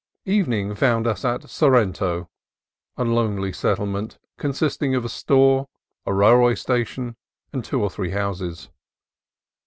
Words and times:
Evening 0.25 0.73
found 0.73 1.05
us 1.05 1.23
at 1.23 1.47
Sorrento, 1.47 2.27
a 2.97 3.03
lonely 3.05 3.53
settlement 3.53 4.17
consisting 4.39 4.95
of 4.95 5.05
a 5.05 5.09
store, 5.09 5.67
a 6.07 6.11
railway 6.15 6.55
station, 6.55 7.15
and 7.53 7.63
two 7.63 7.83
or 7.83 7.91
three 7.91 8.09
houses. 8.09 8.71